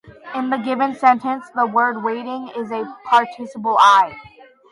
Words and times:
In 0.33 0.49
the 0.49 0.57
given 0.57 0.95
sentence, 0.95 1.45
the 1.53 1.67
word 1.67 2.03
"waiting" 2.03 2.47
is 2.57 2.71
a 2.71 2.91
participle 3.05 3.77
I. 3.79 4.17